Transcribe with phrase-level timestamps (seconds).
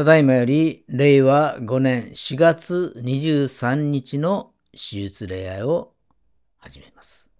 [0.00, 5.92] ただいまより令和5年4月23日の手術礼拝を
[6.56, 7.30] 始めます。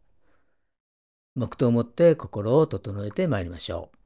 [1.34, 3.99] 黙祷をもって心を整えてまいりましょう。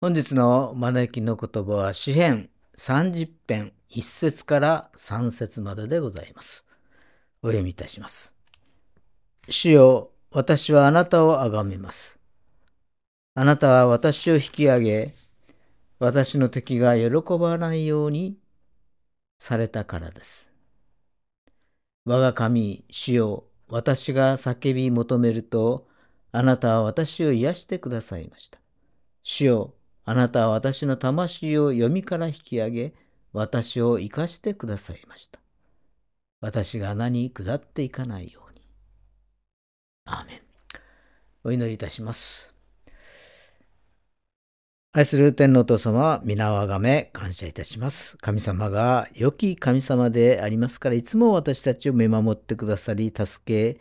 [0.00, 6.64] 本日の招きの言葉は詩編30編1節から3節まででございます。
[7.42, 8.36] お読みいたします。
[9.48, 12.20] 主よ、私はあなたをあがめます。
[13.34, 15.14] あなたは私を引き上げ、
[15.98, 18.38] 私の敵が喜ばないように
[19.40, 20.48] されたからです。
[22.04, 25.88] 我が神、主よ、私が叫び求めると、
[26.30, 28.60] あなたは私を癒してくださいました。
[29.24, 29.74] 主よ、
[30.08, 32.94] あなたは私の魂を読みから引き上げ、
[33.34, 35.38] 私を生かしてくださいました。
[36.40, 38.62] 私が穴に下っていかないように。
[40.06, 40.40] アーメン。
[41.44, 42.54] お祈りいたします。
[44.92, 48.16] 愛する天皇父様、皆をあがめ感謝いたします。
[48.16, 53.78] 神様が良き神様でありますから、いつも私たちを見守ってくださり、助け、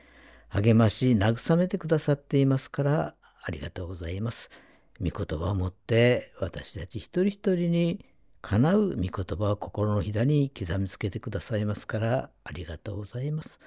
[0.50, 4.67] 励まし、慰めてくださっていますから、ありがとうございます。
[5.02, 8.06] 御言葉をもって私たち一人一人に
[8.42, 13.60] かなう御言葉を心のひだに刻みつけてくださいますからありがとうございます。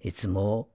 [0.00, 0.68] いつも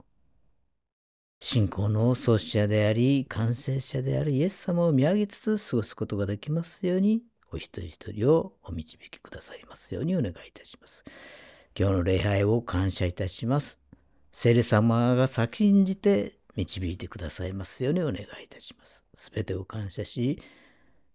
[1.40, 11.04] 信仰の創始者であり完成者であるイエス様を見上げつつ過ごすことができますようにお一人一人をお導きくださいますようにお願いいたします。
[11.78, 13.80] 今日の礼拝を感謝いたします。
[14.32, 19.01] 聖霊様が先んじて導いてくださいますようにお願いいたします。
[19.14, 20.42] すべてを感謝し、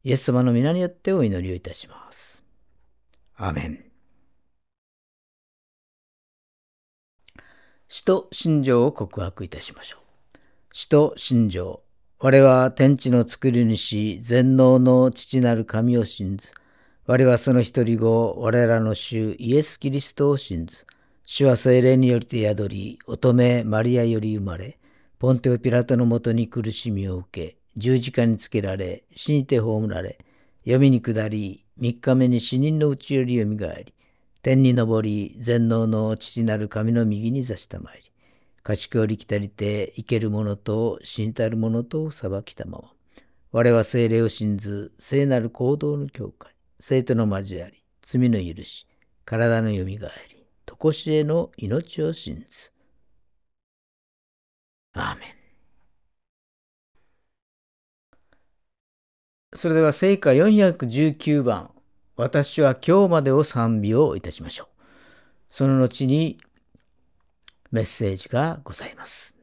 [0.04, 2.44] イエス様の皆によってお祈りをいたします。
[3.36, 3.84] アーメン。
[7.88, 10.38] 使徒信条を告白いたしましょう。
[10.72, 11.82] 使徒信条。
[12.18, 16.50] 我は天地の作り主、全能の父なる神を信ず。
[17.06, 20.86] 我はその一人子、我らの主イエス・キリストを信ず。
[21.24, 24.78] 主は精霊によりて宿り、乙女マリアより生まれ、
[25.18, 30.18] ポンテオピラトのもとに苦しみを受け、十字架につけられ、死にて葬られ、
[30.64, 33.94] 読みに下り、三日目に死人のうちよりよみがえり、
[34.42, 38.10] 天に昇り、全能の父なる神の右に座したまいり、
[38.62, 42.92] 賢りきたりて生ける者と死にたる者とを裁きたまま。
[43.52, 48.86] 我は精霊を信ず、聖なる行動の教会、生徒の交わり、罪の許し、
[49.24, 52.72] 体のよみがえり、とこしえの命を信ず。
[54.94, 55.35] アーメン。
[59.56, 61.70] それでは聖歌419番、
[62.16, 64.82] 私は今日までを賛美をいたしましょう。
[65.48, 66.38] その後に
[67.72, 69.35] メッセージがございます。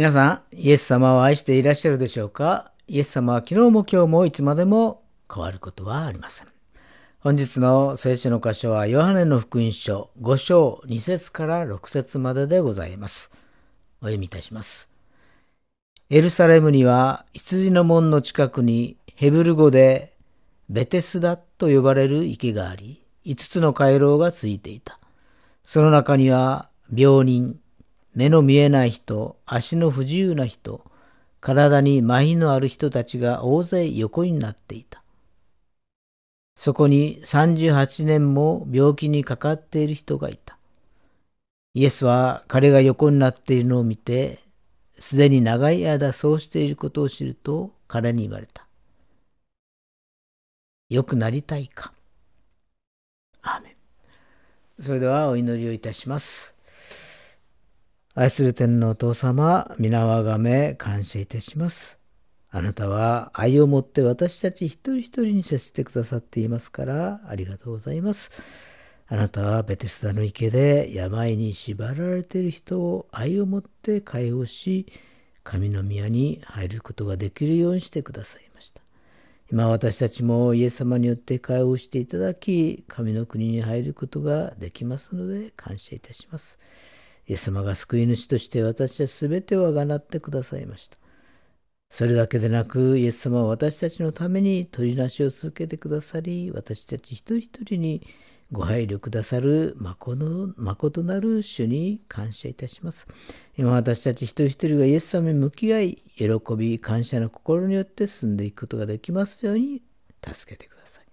[0.00, 2.72] 皆さん、イエス様を愛していらっしゃるでしょうか？
[2.88, 6.46] イエス様は昨日も今日もいつまでも変わることはありません。
[7.18, 13.30] 本日の聖書の箇所は、ヨハネの福音書5章2節から6節まででございます。
[14.00, 14.88] お読みいたします。
[16.08, 20.14] エルサレムには羊の門の近くにヘブル語で
[20.70, 24.98] ベテスダと呼ばれる池があり、5つの回廊がついていた。
[25.62, 27.60] その中には病人、
[28.20, 30.84] 目の見えない人、足の不自由な人、
[31.40, 35.02] 体に麻痺のある人たちが大勢横になっていた。
[36.54, 40.58] そこに38年も病気にかかっている人がいた。
[41.72, 44.40] イエスは彼が横になっているのを見て、
[44.98, 48.66] すでに長い間そうしていることを知ると彼に言われた。
[50.90, 51.94] 良くなりたいか。
[53.40, 53.72] アーメン。
[54.78, 56.59] それではお祈りをいたします。
[58.12, 62.00] 愛する天のお父様、皆をあがめ感謝いたします。
[62.50, 68.32] あなたは愛を持って私たち一人一人に接してくださっていますからありがとうございます。
[69.06, 74.86] あなたはベテスダの池で病に縛られている人を愛を持って解放し、
[75.44, 78.82] 神の宮に入ることができるようにしてくださいました。
[79.52, 86.58] 今私たちもイエス様によって解放していただき、神の国に入ることができますので感謝いたします。
[87.30, 90.98] イエス様が救い主として私たちすべてをあがなってくださいました。
[91.88, 98.04] それだけでなく、イエス様は私たちのために取りなしを続けてくださり、私たち一人一人に
[98.50, 103.06] ご配慮くださる誠なる主に感謝いたします。
[103.56, 106.26] 今私たち一人一人がイエス様に向き合い、喜
[106.58, 109.82] び、感謝の心によって進んでいくことができますように
[110.20, 111.09] 助けてください。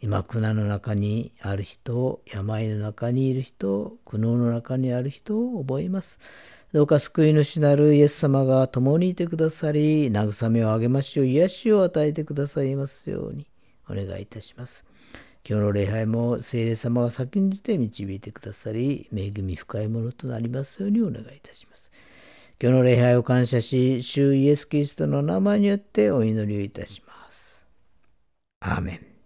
[0.00, 6.20] 今、苦難の中にある人、病の中にいる人、苦悩の中にある人を覚えます。
[6.72, 13.48] どうか救い主なるイエス様が共にいてくださり、慰めをあげましょう、癒しを与えてくださいますように
[13.88, 14.84] お願いいたします。
[15.48, 21.90] 今日の礼拝も聖霊様が先んじて導いてくださり、恵み深いものとなりますようにお願いいたします。
[22.62, 27.66] 今日の礼拝を感謝し、主イエス・キリストの名前によってお祈りをいたします。
[28.60, 29.17] アーメン。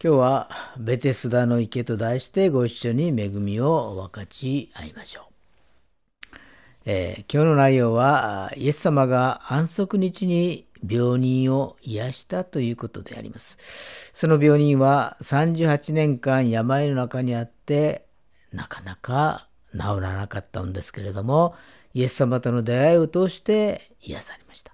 [0.00, 6.36] 今日はベテスダの池と題してご一緒に恵みを分かち合いましょう。
[6.84, 14.12] えー、今日の内容はイエス様が安息日に病人を癒したということであります。
[14.12, 18.06] その病人は38年間病の中にあって
[18.52, 21.56] なかなか治らなかったんですけれども
[21.92, 24.72] イエス様との出会いを通して癒されました。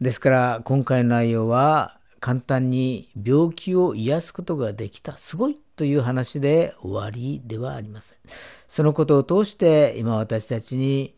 [0.00, 8.18] ですから今回の内容は簡単に病気を癒すことができたすごいという話で終わりではありません。
[8.66, 11.14] そのことを通して今私たちに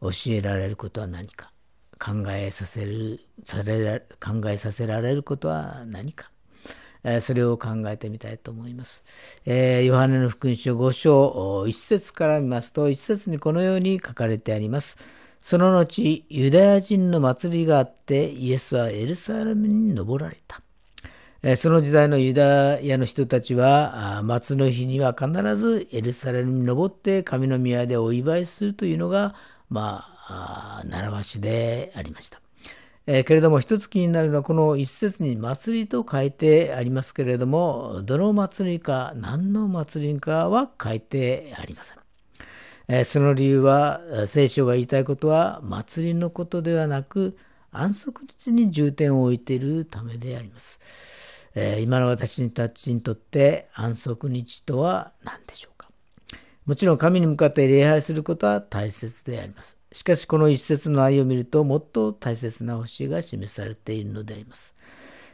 [0.00, 1.50] 教えられることは何か
[1.98, 6.30] 考えさせるされ考えさせられることは何か、
[7.20, 9.04] それを考えてみたいと思います。
[9.44, 14.98] えー、ヨハネの福音書5章1節から見ますと1節にこのように書かれてあります。
[15.46, 20.60] その後、ユダヤ人の祭りがあって、イエスはエルサレムに登られた。
[21.56, 29.36] その時代のユダヤの人たちは、末の日には必ずエルサレムに登って神の宮でお祝いするというのが、
[29.70, 32.40] まあ、習わしでありました。
[33.06, 42.05] けれども一つ気になるのはこの一節に祭りと書いてありますけれどもどの祭りか何の祭りかは書いてありません。
[43.04, 47.36] その理由は聖書が言いたいことは祭りのことではなく
[47.72, 50.80] 安息日に重点を置いているためであります。
[51.80, 55.88] 今の私たちにとって安息日とは何でしょうか
[56.66, 59.80] もちろん神に向かって礼拝することは大切であります。
[59.90, 64.74] しかしこの一節の愛を見るともっと大切な教えが示されているのであります。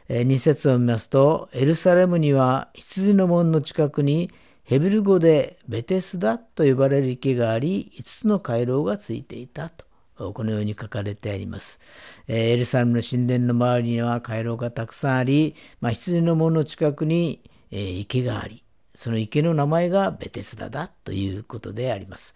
[0.09, 4.31] えー、2節を見ますとエルサレムには羊の門の近くに
[4.63, 11.81] ヘブル語でベテスダと呼ばれる池があり、5つの回廊がついていたと、このように書かれてあります。
[12.27, 22.33] エルサレムの神殿の周りには回廊がたくさんあり、まあ、羊の門の近くに池があり、その池の名前がベテスダだということであります。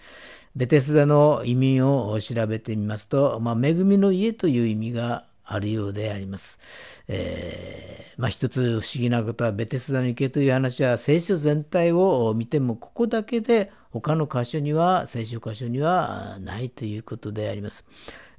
[0.53, 6.59] ベテスダの意味を調べてみますと、まあ、恵みの家という意味があるようであります。
[7.07, 17.85] えー、まあ一つ不思議なことはベテスダの池という話は聖書全体を見てもここだけで他の箇所には聖書箇所にはないということであります。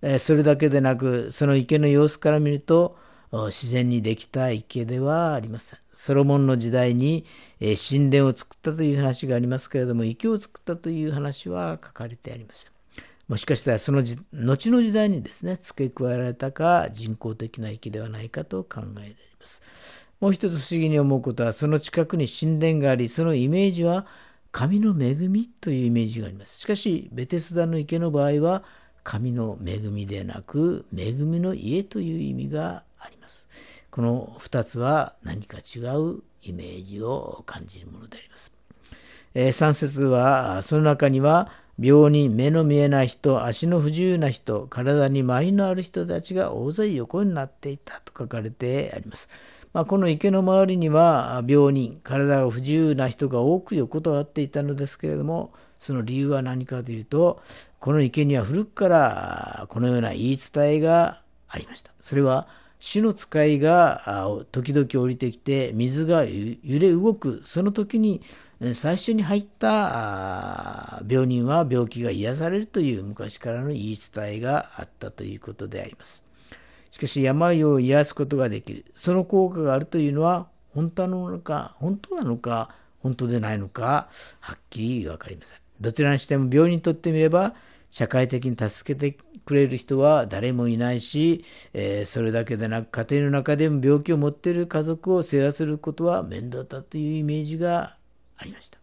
[0.03, 2.97] えー、それだけでなくその池の様子から見ると
[3.31, 5.79] 自然にできた池ではありません。
[5.93, 7.25] ソロモンの時代に、
[7.61, 12.78] 神殿を作ったという話がありますけれども池を作ったという話は書かれてありません。
[13.29, 19.63] もしかしたらその後の時代にですね付け加えられたか人工的な池ではないかと考えられます。
[20.19, 24.07] もう一つ不思議に思うことはその近くに神殿がありそのイメージは
[24.51, 26.59] 神の恵みというイメージがあります。
[26.59, 28.65] しかしベテスダの池の場合は
[29.05, 33.49] 神の恵みでなく恵みの家という意味があります。
[33.91, 38.53] この2つは何か違うイメージを感じるものであります。
[39.35, 49.29] えー、節はその中には病人、目の見えない人、足の不自由な人、体に麻痺のある人たちが大勢横になっていたと書かれてあります。
[49.73, 57.41] まあ、この池の周りには病人、体が不自由な人が多く横たわっていたのですけれども、その理由は何かというと、
[57.79, 61.93] この池には古くからこのような言い伝えがありました。
[62.01, 68.23] それは、主の使いが時々降りてきて水が揺れ動くその時に
[68.75, 76.25] 最初に入った病人は病気が癒されるという昔からの言い伝えがあったということであります。
[76.91, 84.09] しかし病を癒すことができるその効果があるというのは本当なのか本当なのか本当でないのか
[84.41, 85.59] はっきり分かりません。
[85.81, 87.55] どちらにしても病人にとってみれば
[87.91, 97.97] 社会的に助けてくれる人は誰もいないし、えー、それだけでなく家庭の中でも病気を持っている家族を世話することは面倒だというイメージが
[98.37, 98.79] ありました。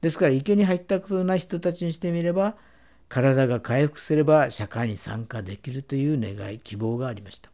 [0.00, 2.56] ですから池に入ったことない人たちにしてみれば
[3.08, 7.50] 体が回復すれば社会に参加できるという願い希望がありました。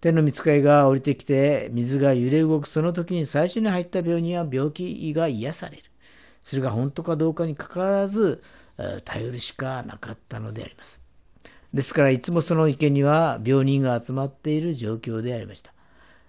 [0.00, 5.82] 天の見つかりが降りてきて水が揺れ動くその時に最初に入った病人は病気が癒される。
[6.42, 8.42] それが本当かどうかにかかわらず
[9.04, 11.00] 頼るしかなかったのであります。
[11.74, 15.72] ですからいつもその池には病人が集まっている状況でありました。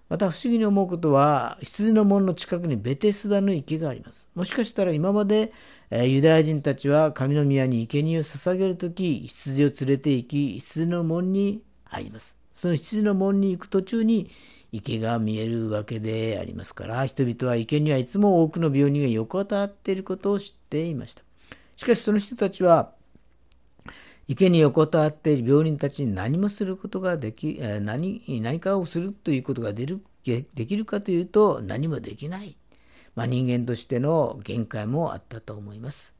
[0.10, 4.28] また不思議に思うことは羊の門の近くにベテスダの池があります。
[4.34, 5.54] もしかしたら今まで
[5.92, 12.36] ユダヤ人たちは神の宮に生贄を捧げるとき羊を連れて行き羊の門に入ります。
[12.52, 14.30] その羊の門に行く途中に
[14.72, 21.24] 池が見えるわけでありますから人々は池にはいつも多くの病人が横たわっていることを知っていました。
[21.80, 22.92] しかしその人たちは
[24.28, 29.86] 池に横たわって病人たちに何もすることができ何何かをするということがで
[30.26, 32.58] できるかというと何もできない、
[33.16, 36.16] まあ、人間としての限界もあったと思います。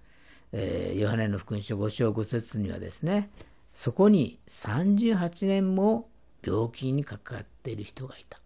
[0.54, 3.30] えー、ヨハネの福音書5章5節にはですね
[3.74, 6.08] そこに38年も
[6.42, 8.40] 病気にかかっている人がいた。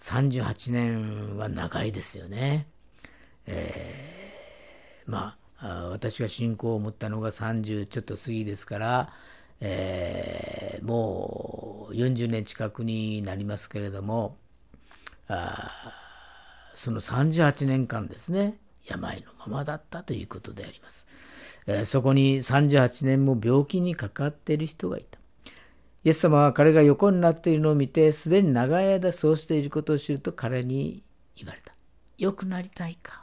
[0.00, 2.66] 38年は長いですよね。
[3.46, 9.12] えー、まあ私が信仰を持ったのが30ちょっと過ぎですから、
[9.60, 14.36] えー、もう40年近くになりますけれども
[15.28, 15.70] あ
[16.74, 21.06] その38年間ですね病のままだったということであります、
[21.66, 25.22] えー、そこに38年も病気にかかっている人がいた。
[26.04, 31.04] イエス様は彼が横になっているのを見てすでに長い間そうしていることを知ると彼に
[31.36, 31.72] 言われた。
[32.18, 33.21] 良くなりたいか？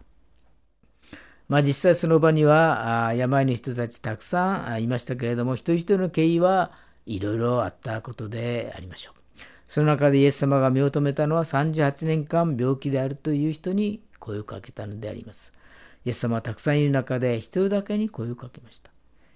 [1.50, 6.72] まあ、実際その場には病の人たちたくさんいましたけれども一人一人の経緯は
[7.08, 9.42] いろいろあったことでありましょう。
[9.66, 15.54] その中でイエス様が目を留めたのは38年間病気であるという人に声をかけたのであります。
[16.06, 18.92] イエス様はたくさんいる中で一人だけに声をかけました。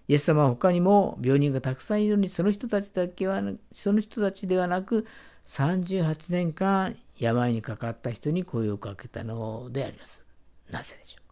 [0.08, 5.08] イエス様は他にも病人がたくさんいるのにその人たちだけはその人たちではなく
[5.46, 10.24] 38年間病にかかった人に声をかけたのであります。
[10.70, 11.23] なぜでしょう？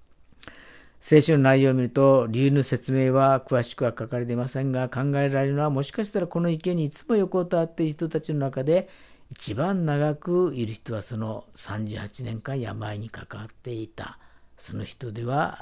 [1.01, 8.87] 聖書の内容を見ると、理由の説明は詳しくは書かれていませんが、考えられるのは、もしかしたらこの池にいつも横たわっている人たちの中で、
[9.31, 14.19] 一番長くいる人はその38年間病に関わっていた、
[14.55, 15.57] その人では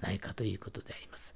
[0.00, 1.34] ないかということであります。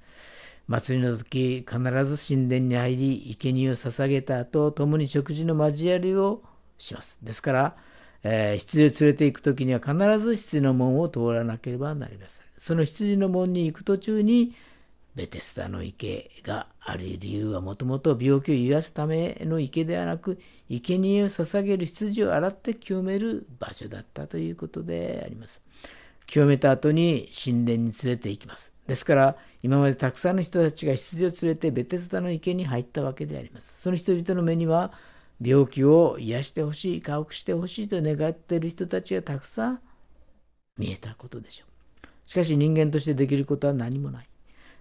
[0.67, 6.43] 祭りの時、必ず神殿に入り、生贄を捧げた後、共に食事の交わりを
[6.77, 7.19] します。
[7.21, 7.75] ですから、
[8.23, 12.46] えー、羊を連れて行く時には必ず羊の門を通らなければなりません。
[12.57, 14.53] その羊の門に行く途中に
[15.15, 20.39] ベテスタの池がある理由はもともと病気を癒すための池ではなく
[20.69, 25.61] 生贄を捧げる羊を洗って清める場所だったということであります。
[26.27, 28.73] 清めた後に神殿に連れて行きます。
[28.85, 33.81] ですから今までたくさんの人たちが羊を連れてベテスタの池に入ったわけであります。
[33.81, 34.91] その人々の目には
[35.41, 39.79] 病気を癒してほしい、回復してほしいと願っている人たちがたくさん
[40.77, 41.76] 見えたことでしょう。
[42.27, 44.27] しかし人間としてできることは何もない。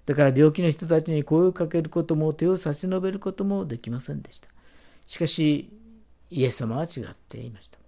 [0.04, 4.48] だから病気の人たちに声をかけることも手を差し伸べることもできませんでした。
[5.06, 5.70] しかし、
[6.30, 7.78] イエス様は違っていました。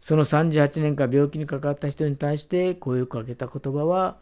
[0.00, 4.16] その38年間病気にかかった人に対して声をかけた言葉は、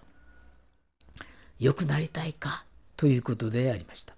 [1.60, 2.64] 良くなりたいか
[2.96, 4.14] ということでありました。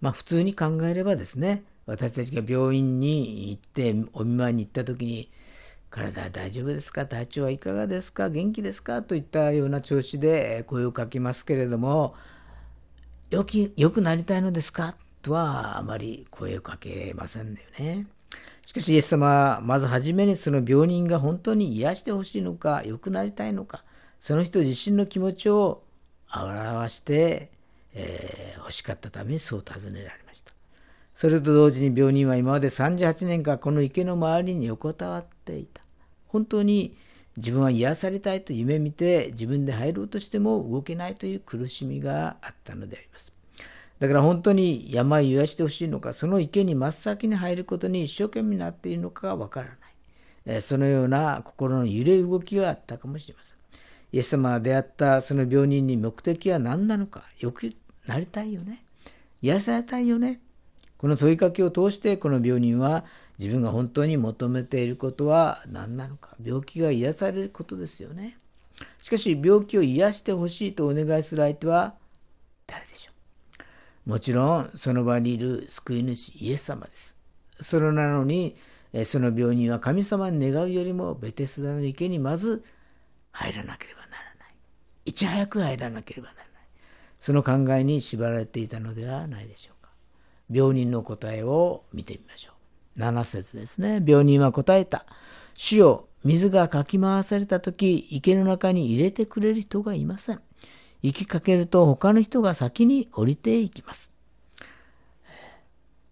[0.00, 5.30] まあ普通に考えればですね、私たちが病院に行ってお見舞いに行った時に、
[5.90, 7.06] 体は大丈夫ですか？
[7.06, 8.28] 体調はいかがですか？
[8.28, 9.02] 元気ですか？
[9.02, 12.14] といったような調子で声をかけますけれども、
[13.30, 14.96] よき良くなりたいのですか？
[15.22, 18.06] とはあまり声をかけませんよね。
[18.66, 23.82] しかしイエス様はまず初めにその病人が本当に癒してほしいのか良くなりたいのか
[24.20, 25.82] その人自身の気持ちを
[26.30, 27.50] 表して、
[27.94, 30.52] えー、欲しかったためにそう尋ねられました。
[31.14, 35.82] それと同時に病人は今まで38年間この池の周りに横たわっていた。
[36.26, 36.96] 本当に
[37.36, 43.32] 自分は癒されたいと夢見て自分で入ろうとしても動けないという苦しみがあったのであります。
[44.00, 49.66] だから本当に山を癒してほしいのか、その池に真っ先に入ることに一生懸命になっているのかがわから
[50.46, 50.62] ない。
[50.62, 53.58] そのような心の揺れ動きがあったかもしれません。
[54.12, 57.70] イエス様が出会ったその病人に目的は何なのか、よく
[58.06, 58.84] なりたいよね。
[59.42, 60.40] 癒されたいよね。
[60.96, 63.04] この問いかけを通してこの病人は
[63.38, 66.30] 自分が本当に求めていることは何なのか。
[66.42, 68.38] 病気が癒されることですよね。
[69.02, 71.94] しかし病気を癒してほしいとお願いする相手は
[72.66, 73.12] 誰でしょ
[74.06, 77.16] うもちろんその場にいる救い主イエス様です。
[77.60, 78.56] それなのに
[79.04, 82.64] その病人は神様に願うよりもベテスダの池にまず
[83.32, 84.54] 入らなければならない。
[85.04, 86.48] いち早く入らなければならない。
[87.18, 89.90] その考えに縛られていたのではないでしょうか。
[90.50, 92.57] 病人の答えを見てみましょう。
[92.98, 94.02] 7節ですね。
[94.04, 95.06] 病人は答えた。
[95.54, 100.40] 主よ、水がかき回された時、池の中に入れてくれる人がいません。
[101.02, 104.10] 行きかけると他の人が先に降りていきます。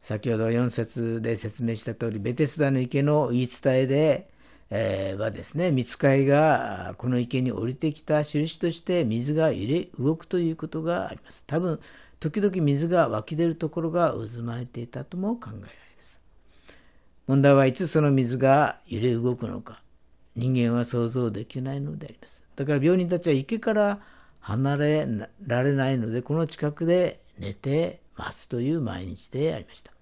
[0.01, 4.31] 先ほど4節で説明した通り、ベテスダの池の言い伝えで、
[4.71, 11.43] えー、はですね、見つかりがこの池に降りてきた印として水が揺れ動くということがあります。
[11.47, 11.81] 多分、
[12.21, 15.86] 時々水が湧き出るところが渦巻いていたとも考えられます。
[17.27, 19.83] 問題はいつその水が揺れ動くのか、
[20.37, 22.43] 人間は想像できないのであります。
[22.55, 24.01] だから病人たちは池から
[24.41, 25.09] 離れ
[25.47, 29.93] られないので、この近くで寝て待つという毎日でありました。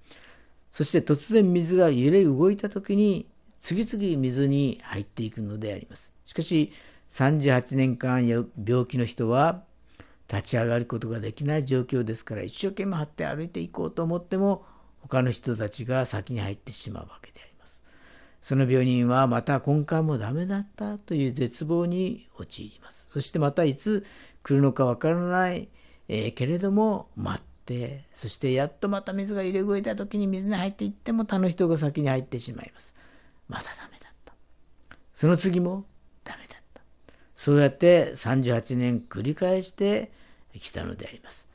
[0.70, 3.26] そして突然水が揺れ動いた時に
[3.60, 6.12] 次々水に入っていくのであります。
[6.26, 6.72] しかし
[7.10, 9.62] 38年間病気の人は
[10.28, 14.64] 立ち上がることができない状況ですから一生懸命張って歩いていこうと思っても
[15.08, 17.82] 他の人たちが先に入ってしまうわけであります。
[18.40, 23.08] その病人はまた今回もダメだったという絶望に陥ります。
[23.12, 24.04] そしてまたいつ
[24.42, 25.68] 来るのかわからない、
[26.08, 32.94] えー、けれども待ってそしてやっとまた水が入れ動いた時に水に入っていっても他の人が先に入ってしまいます
[33.48, 34.34] またダメだった
[35.14, 35.84] その次も
[36.24, 36.82] ダメだった
[37.34, 40.12] そうやって38年繰り返して
[40.52, 41.48] きたのであります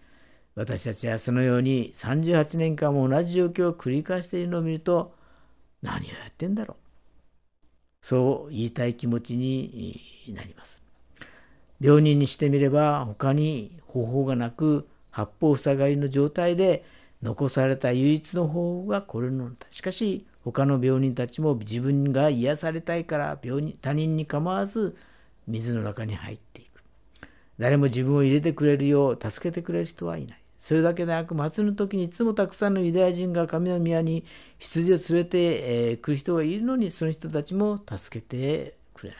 [0.60, 5.15] 私たちはそのように38年間も同じ状況を繰り返しているのを見ると
[5.82, 6.76] 何をやってんだろ
[8.04, 10.02] うそう言いたい気持ちに
[10.36, 10.84] なります
[11.80, 16.84] 病人にしてみれば他に方法がなく八方塞がりの状態で
[17.24, 19.56] 残された唯一の方法がこれなのだ。
[19.69, 24.98] しかし他の病人たちも自分が癒されたいから病人他人に構わず
[25.48, 26.84] 水の中に入っていく。
[27.58, 30.41] 誰も自分を入れてくれるよう助けてくれる人はいない。
[30.60, 34.26] それだけでなく、祭りの時にいつもたくさんのユダヤ人が神の宮に
[34.58, 39.19] 羊を連れて、えー、来る人がいるのに、その人たちも助けてくれない。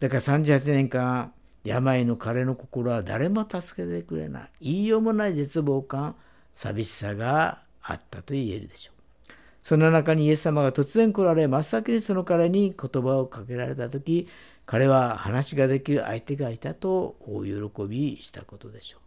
[0.00, 1.32] だから38年間、
[1.62, 4.50] 病の彼の心は誰も助けてくれない。
[4.60, 6.16] 言いようもない絶望感、
[6.54, 9.32] 寂しさがあったと言えるでしょう。
[9.62, 14.26] その中にイエス様が突然来られ、真っ先にその彼に言葉をかけられた時、
[14.66, 19.03] 彼は話ができる相手がいたと大喜びしたことでしょう。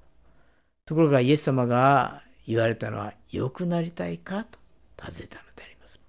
[0.88, 4.46] ところがイエス様が言われたのは、良くなりたいか？
[4.46, 4.58] と
[4.98, 6.00] 尋ねたのであります。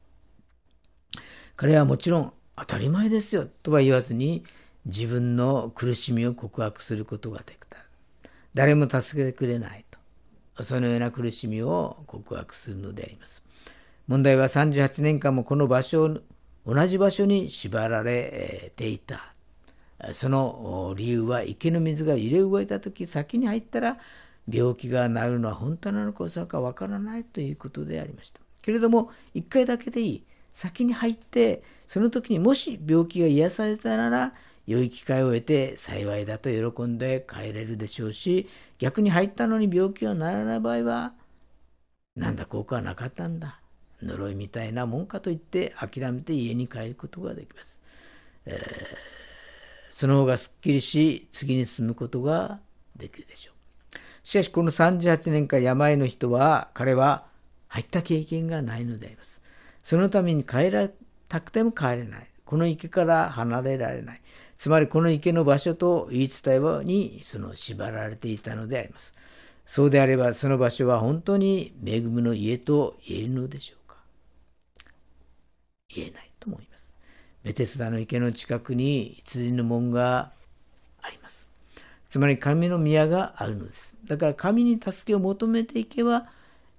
[1.57, 4.45] 彼はもちろん当たり前ですよとは言わずに、
[4.87, 7.77] 自分の苦しみを告白することができた。
[8.55, 9.85] 誰も助けてくれない
[10.55, 10.63] と。
[10.63, 13.43] そのような苦しみを告白するのであります。
[14.07, 16.19] 問題は38年間もこの場所を、
[16.65, 19.35] 同じ場所に縛られていた。
[20.13, 23.99] その理由は池の水が揺れ動いた時先に入ったら
[24.49, 28.41] 病気が治るのは本当なのか嘘かわからないということでありました。
[28.63, 30.25] けれども一回だけでいい。
[30.53, 34.33] 先に入ってその時にもし病気が癒されたなら
[34.69, 41.15] 良い機会を得て幸いだと喜んで帰れるでしょうし、逆に入ったのに病気が治らない場合は、
[42.15, 43.63] なんだ効果はなかったんだ。
[44.03, 47.81] 呪いみたいなもんかと言って諦めて家に帰ることができます。
[48.45, 52.61] えー、その方がすっきりし、次に進むことが
[52.95, 53.58] できるでしょう。
[54.29, 57.25] しかし、この38年間病の人は、彼は
[57.69, 59.41] 入った経験がないのであります。
[59.83, 60.91] そのために帰ら
[61.31, 62.29] たくても帰れない。
[62.45, 64.21] この池から離れられない。
[64.59, 69.15] つまりこの池の場所と言い伝えにその縛られていたのであります。
[69.65, 73.97] そうであればその場所は本当に恵みの家と言えるのでしょうか
[75.89, 76.95] 言えないと思います。
[77.45, 80.33] ベテスダの池の近くに羊の門が
[81.01, 81.48] あります。
[82.09, 83.95] つまり神の宮があるのです。
[84.05, 86.27] だから神に助けを求めていけば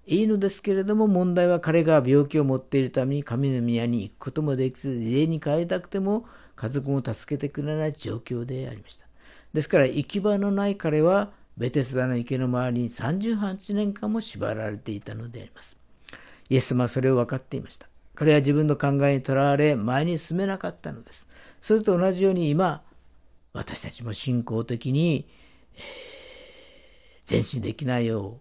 [0.08, 9.06] いいのですけれども問題は彼が病気を持っているために神の宮に行くこともできず家に帰りたくても家族も助けてくれない状況でありました。
[9.54, 15.78] ですから行き場のない彼はベテスダの池の周りに38年間も縛られていたのであります。
[16.50, 17.88] イエス様はそれを分かっていました。
[18.16, 21.28] 彼は自分の考えにとらわれ前に進めなかったのです。
[21.62, 22.82] それと同じように今
[23.60, 25.28] 私たちも信仰的に、
[25.76, 28.40] えー、前進できないよ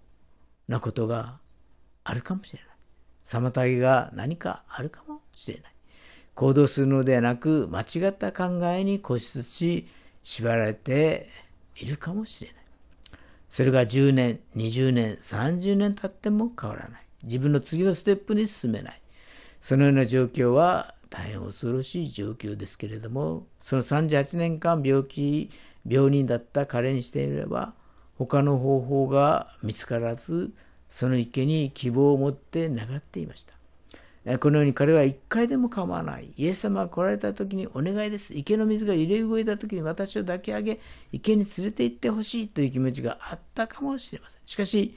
[0.69, 1.39] うなことが
[2.05, 2.67] あるかもしれな
[3.43, 3.51] い。
[3.51, 5.73] 妨げが何かあるかもしれない。
[6.37, 9.89] 行動するのではなく、間違った考えに固執し、
[10.23, 11.29] 縛られて
[11.75, 12.63] いるかもしれない。
[13.49, 17.01] それが10年、20年、30年経っても変わらない。
[17.25, 19.03] 自分の次のステップに進めない。
[19.59, 25.51] そのような状況は大変恐ろしい状況ですけれども、その38年間病気、
[25.87, 27.75] 病人だった彼にしてみれば、
[28.17, 30.53] 他の方法が見つからず、
[30.89, 33.59] その池に希望を持って願っていました。
[34.39, 36.33] このように彼は一回でも構わない。
[36.37, 38.37] イエス様が来られた時にお願いです。
[38.37, 40.81] 池の水が揺れ動いた時に私を抱き上げ、
[41.13, 44.43] 池に連れて行ってほしいという気持ちがあったかもしれません。
[44.45, 44.95] しかし、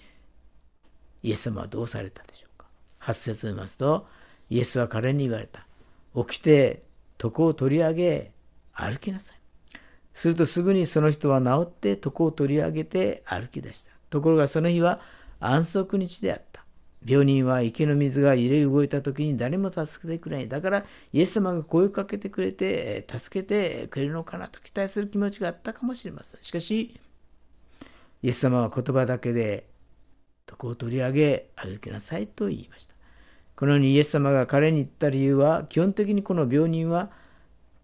[1.23, 2.65] イエス様はどうされたでしょうか。
[2.99, 4.07] 8節を見ますと、
[4.49, 5.65] イエスは彼に言われた。
[6.15, 6.83] 起きて
[7.23, 8.31] 床を取り上げ、
[8.73, 9.37] 歩きなさい。
[10.13, 13.91] するとすぐにその人は治って床を取り上げて歩き出した。
[14.09, 14.99] ところがその日は
[15.39, 16.65] 安息日であった。
[17.03, 20.47] 病人は池の水が揺れ動いた時に誰も助けてくれない。
[20.47, 26.41] だからイエス様が声をかけてくれて助けてくれるのかなと期待する気持ちがあったかもしれません。
[26.43, 26.99] しかし、
[28.21, 29.67] イエス様は言葉だけで
[30.49, 32.95] 床を取り上げ歩きなさいと言いました。
[33.61, 37.11] このようにイエス様が彼に言った理由は基本的にこの病人は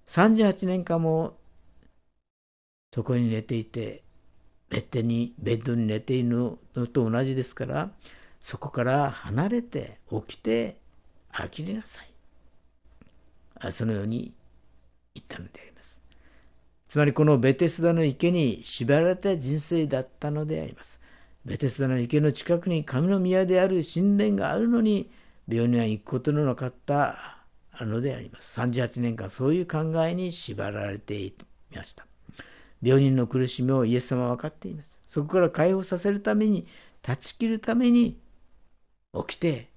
[0.07, 1.37] 38年間も
[2.95, 4.01] 床に寝ていて
[4.69, 6.29] ベッドにベッドに寝ている
[6.75, 7.91] のと同じですから
[8.39, 10.77] そこから離れて起きて
[11.31, 13.71] 呆れなさい。
[13.71, 14.33] そのように
[15.13, 16.01] 言ったのであります。
[16.87, 20.99] つまりこのベテスダの池に縛られた人生だったのであります。
[21.45, 25.11] ベテスダの池の近くに神の宮である神殿があるのに
[25.47, 27.45] 病には行くことのなかった
[27.79, 31.33] のであります38年間そういう考えに縛られてい
[31.75, 32.07] ました
[32.81, 34.99] 病人の苦しみをイエス様は分かっています。
[35.05, 36.67] そこから解放させるために、
[37.01, 38.19] 断ち切るために、
[39.13, 39.69] 起きて、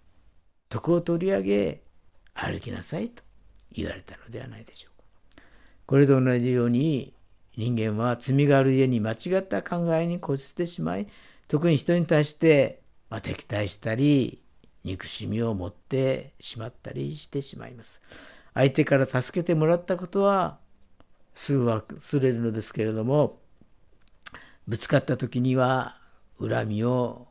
[0.73, 1.83] 床を取り上げ、
[2.35, 3.23] 歩きなさいと
[3.73, 5.43] 言われたのではないでしょうか。
[5.87, 7.15] これと同じように、
[7.57, 11.09] 人間は罪がある家に間違った考えに固執してしまい、
[11.49, 14.40] 特に人に対して、まあ、敵対したり、
[14.85, 18.01] 憎しみを持ってしまったりしてしまいます。
[18.55, 20.59] 相手から助けてもらったことは
[21.35, 23.39] すぐ忘れるのですけれども
[24.67, 25.97] ぶつかった時には
[26.41, 27.29] 恨みを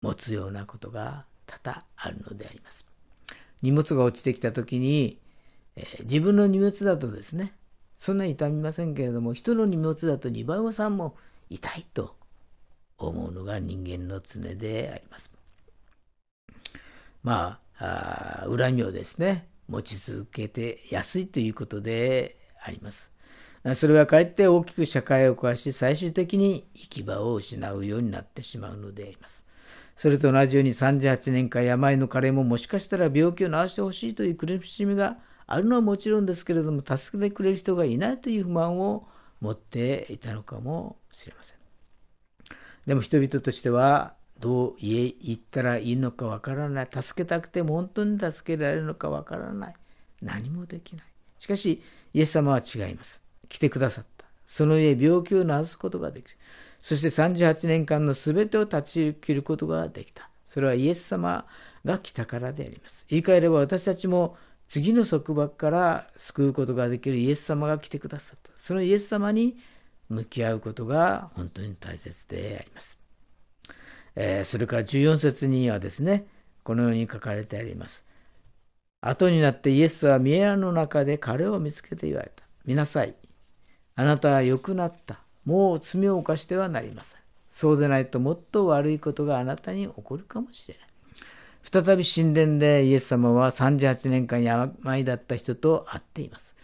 [0.00, 2.86] 持つようなことが多々あるのであります。
[3.62, 5.18] 荷物が落ちてきた時に、
[5.76, 7.54] えー、自分の荷物だとですね
[7.96, 11.16] そんなに痛みませんけれども人の荷物だと2倍も3も
[11.48, 12.16] 痛いと
[13.06, 15.30] 思うのが人間の常であります。
[17.22, 23.12] まあ恨みをですね持ち続けてやすいということであります。
[23.74, 29.46] それはかえって大きく社会を壊し、最終的に行き場を失うようになってしまうのであります。
[29.94, 39.06] それと同じように38年間病の彼ももしかしたら病気を治してほしいという苦しみがあるのはもちろんですけれども、助けてくれる人がいないという不満を
[39.40, 41.61] 持っていたのかもしれません。
[42.86, 46.88] でも人々としてはどう家行ったらいいのかわからない。
[46.90, 49.74] 助けたくても本当に助けられるのかわからない。
[50.20, 51.06] 何もできない。
[51.38, 53.22] しかし、イエス様は違います。
[53.48, 54.26] 来てくださった。
[54.44, 56.36] その家、病気を治すことができる。
[56.80, 60.28] そして38年間の全てを断ち切ることができた。
[60.44, 61.46] それはイエス様
[61.84, 63.06] が来たからであります。
[63.08, 64.36] 言い換えれば私たちも
[64.68, 68.50] 次の束縛から救うことができるイエス様が来てくださった。
[68.56, 69.56] そのイエス様に
[70.12, 72.98] 向き合うことが本当に大切であります。
[74.14, 76.26] えー、それから14節にはですね、
[76.62, 78.04] このように書かれてあります。
[79.00, 82.44] 後になってイエスはミエラの中で彼を見つけて言われた。
[82.64, 83.14] 見なさい。
[83.96, 85.20] あなたは良くなった。
[85.44, 87.20] もう罪を犯してはなりません。
[87.48, 90.86] そうでないともっと悪いことがあなたに起こるかもしれない。
[91.62, 96.54] 再び神殿でイエス様は38年間病だった人と会っています。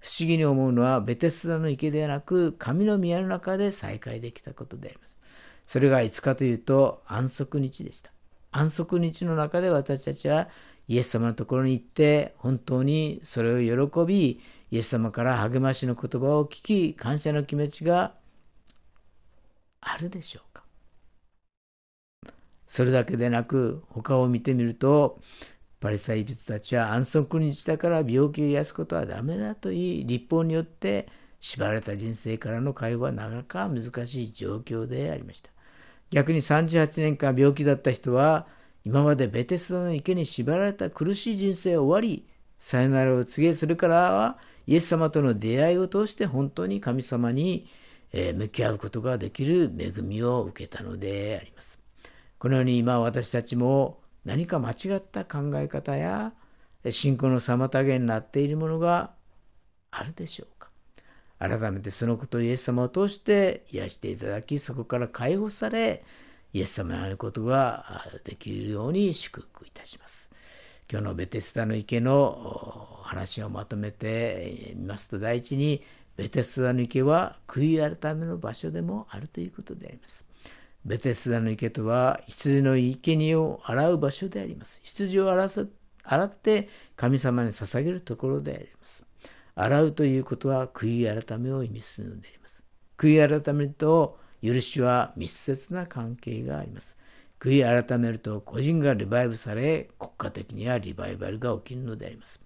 [0.00, 5.18] 不思議に思うのはベテスダの池ではなく神の宮の中で再会できたことであります。
[5.66, 8.12] それがいつかというと安息日でした。
[8.52, 10.48] 安息日の中で私たちは
[10.88, 14.40] イエス様のところに行って本当にそれを喜び
[14.70, 18.14] イエス様から励ましの言葉を聞き感謝の気持ちが
[19.80, 20.62] あるでしょうか
[22.66, 25.20] それだけでなく他を見てみると
[25.80, 31.08] パリサイ人たちは安息日だから病気を癒すことはダメだと言い立法によって
[31.40, 35.50] 縛られた人生からの会話はなかなか難しい状況でありました
[36.10, 38.46] 逆に38年間病気だった人は
[38.84, 42.26] 今までベテスダの池に縛られた苦しい人生を終わり
[42.58, 47.68] さよならを告げするからはイエス様との出会いを通して本当に神様に
[48.12, 51.78] 向き合うことができる恵みを受けたのであります。
[52.38, 56.34] このように今私たちも何か間違った考え方や
[56.90, 59.12] 信仰の妨げになっているものが
[59.90, 60.68] あるでしょうか
[61.38, 66.04] 改めてそのことをイエス様を通して癒していただきそこから解放され
[66.52, 70.30] イエス様に会うことができるように祝福いたします。
[70.90, 75.82] 今日のベテスダの池の話をまとめてみますと第一に
[76.16, 80.27] ベテスダの池は悔い改めの場所でもあるということであります。
[80.88, 84.80] ベテスダの池とは羊の生贄を洗う場所であります。
[84.82, 89.04] 羊を洗って神様に捧げるところであります。
[89.54, 92.64] 洗うということは悔い改めを意味するのであります。
[92.96, 96.96] 悔い改めると許しは密接な関係があります。
[97.38, 102.40] 悔い改めると個人がリバイブされ、国家的にはリバイバルが起きるのであります。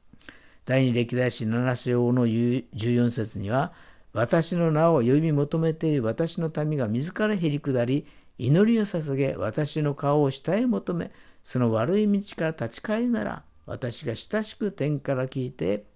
[0.64, 3.72] 第二歴代史7章の14節には、
[4.12, 8.06] 私の名を呼び求めている私の民が自らへり下り、
[8.38, 11.10] 祈りを捧げ、私の顔を下へ求め、
[11.44, 15.86] その悪い道から立ち返るなら、私が親しく天から聞いて、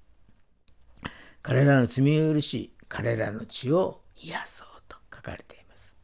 [1.42, 5.96] 彼らの罪を許し、彼らの血を癒そうと書かれています。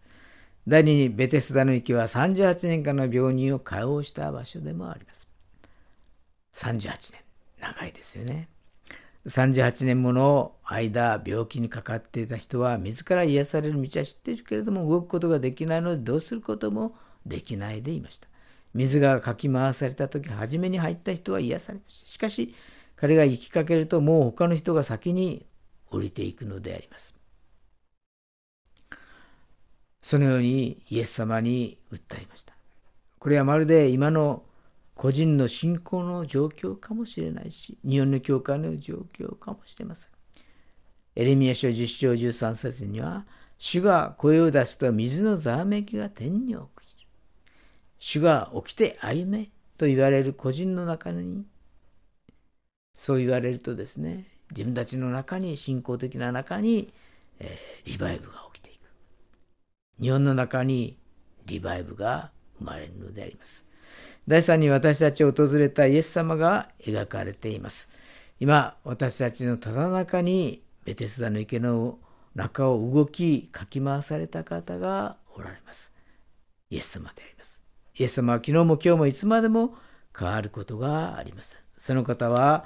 [0.67, 5.29] 第二にベテスダの池は38年間の病人を解放した場所でもあります。
[6.55, 7.23] 38年。
[7.61, 8.49] 長いですよね。
[9.27, 18.29] 38年もの間、病気にかかっていた人は、自ら癒される道は知っているけれども、動くことができないので、どうすることもできないでいました。
[18.75, 22.07] 水がかき回された時、初めに入った人は癒されました。
[22.07, 22.55] しかし、
[22.97, 25.47] 彼が行きかけると、もう他の人が先に
[25.89, 27.15] 降りていくのであります。
[30.01, 32.55] そのようにイエス様に訴えました。
[33.21, 34.43] これはまるで今の
[34.95, 40.11] 個人の信仰の状況かもしれないし、日本の教会の状況かもしれません。
[41.15, 43.27] エレミア書10章13節には、
[43.59, 47.09] 主が声を出すと水のざわめきが天に起きる。
[47.99, 51.47] 主が起きて歩めと言われる個人の中に、
[52.95, 56.93] そう言われるとですね、自分たちの中に、信仰的な中に、
[57.39, 58.91] えー、リバイブが起きていく。
[60.01, 60.99] 日本の中に
[61.47, 63.72] リバイブが生まれるのであります。
[64.29, 67.89] 第3に私たちを訪れたイエス様が描かれています。
[68.39, 71.99] 今、私たちのただ中にベテスダの池の
[72.35, 75.93] 中を動き、かき回された方がおられます。
[76.71, 77.61] イエス様であります。
[77.99, 79.75] イエス様は昨日も今日もいつまでも
[80.17, 81.59] 変わることがありません。
[81.77, 82.65] その方は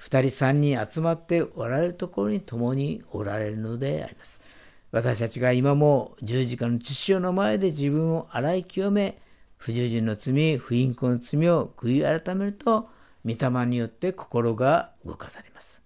[0.00, 4.42] 2人3人集まっておられるところに共におられるのであります。
[4.90, 9.18] 私たちが今も十字架の血潮の前で自分を洗い清め、
[9.56, 12.88] 不従順の罪、不隠行の罪を悔い改めると、
[13.24, 15.82] 御霊によって心が動かされます。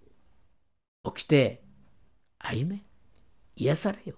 [1.03, 1.61] 起きて、
[2.37, 2.83] 歩め、
[3.55, 4.15] 癒されよ、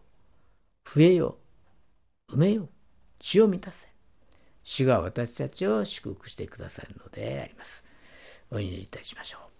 [0.86, 1.38] 増えよ、
[2.30, 2.70] 埋めよ、
[3.20, 3.88] 血を満たせ。
[4.64, 7.86] 主が私たちを祝福してくださるのであります。
[8.50, 9.54] お祈りいたしましょう。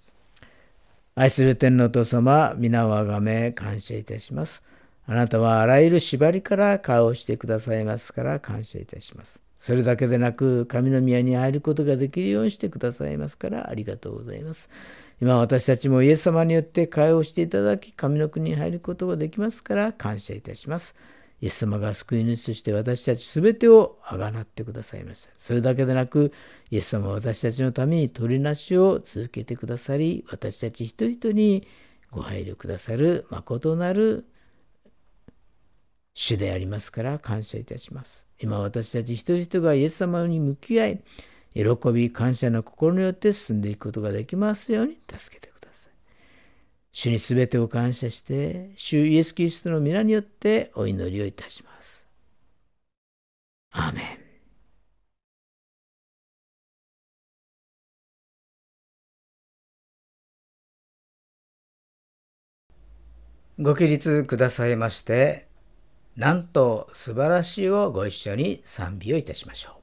[1.16, 4.64] 愛する天皇と様、皆をあがめ感謝いたします。
[5.06, 9.42] あなたはあらゆる縛りから解放してくださいますから感謝いたします。
[9.64, 14.70] それだけでなく、神の宮に入ることができるようにしてくださいますからありがとうございます。
[15.22, 20.98] 今私たちもイエス様によって解放していただき、神の国に入ることができますから感謝いたします。
[21.40, 25.30] イエス様が救い主として私たちすべてをあがなってくださいました。
[25.38, 26.34] それだけでなく、
[26.70, 31.68] イエス様は私たちのために取りなしを続けてくださり、私たち一人一人に
[32.12, 34.26] ご配慮くださる誠なる
[36.14, 38.28] 主でありますから感謝いたします。
[38.40, 41.04] 今私たち一人一人がイエス様に向き合い、
[41.54, 45.94] 喜び感謝の心によって進んでいくことができますように助けてください。
[46.92, 52.08] 主にすべてを感謝して、主イエス・キリストの皆によってお祈りをいたします。
[53.72, 54.24] アーメン。
[63.60, 65.48] ご起立くださいまして、
[66.16, 69.83] なんと素晴らしいをご一緒に賛美をいたしましょう。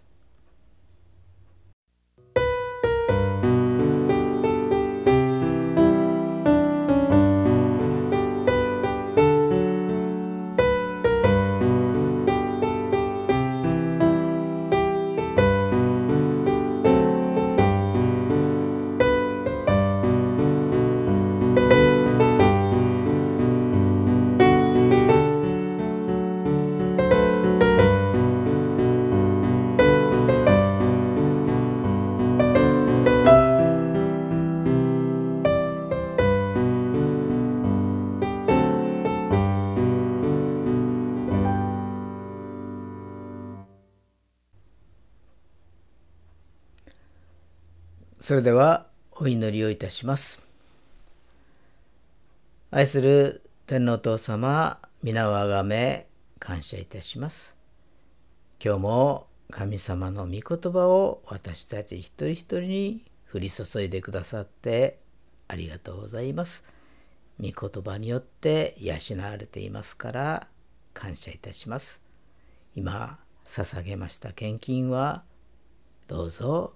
[48.31, 50.41] それではお祈りをいたします。
[52.69, 56.07] 愛する天皇お父様、皆をあがめ
[56.39, 57.57] 感謝いたします。
[58.63, 63.03] 今日も神様の御言葉を私たち一人一人に
[63.33, 64.99] 降り注いでくださって
[65.49, 66.63] ありがとうございます。
[67.37, 70.47] 御言葉によって養われていますから
[70.93, 72.01] 感謝いたします。
[72.75, 75.23] 今捧げました献金は
[76.07, 76.75] どうぞ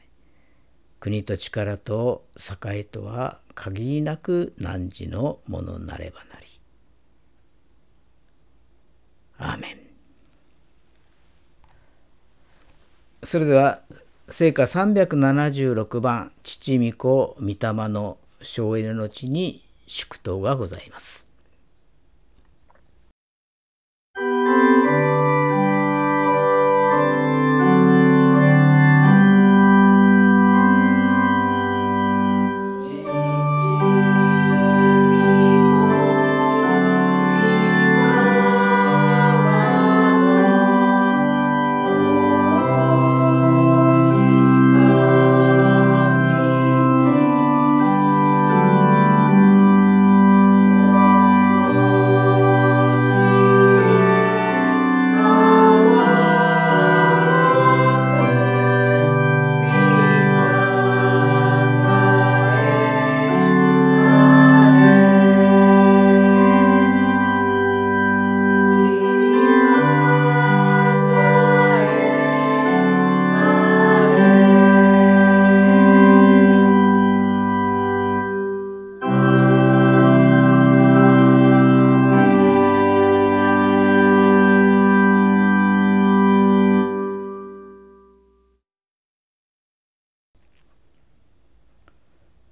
[1.01, 2.23] 国と力と
[2.63, 6.47] 栄とは限りなく汝のものなればなり。
[9.39, 9.77] アーメン。
[13.23, 13.81] それでは
[14.29, 17.55] 聖歌376番父御子御霊
[17.89, 21.27] の省エネの地に祝祷がございます。「